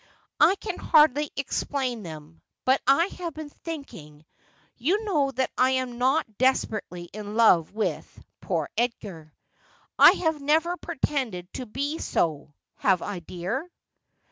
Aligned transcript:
'I 0.39 0.55
can 0.55 0.79
hardly 0.79 1.29
explain 1.35 2.01
them; 2.01 2.41
but 2.65 2.81
I 2.87 3.05
have 3.19 3.35
been 3.35 3.51
thinking— 3.51 4.25
you 4.79 5.03
know 5.05 5.29
that 5.29 5.51
I 5.59 5.69
am 5.77 5.99
not 5.99 6.39
desperately 6.39 7.03
in 7.13 7.35
love 7.35 7.69
with— 7.71 8.19
poor 8.41 8.67
Edgar. 8.75 9.31
I 9.99 10.13
have 10.13 10.41
never 10.41 10.75
pretended 10.75 11.53
to 11.53 11.67
be 11.67 11.99
so; 11.99 12.55
have 12.77 13.03
I, 13.03 13.19
dear?' 13.19 13.69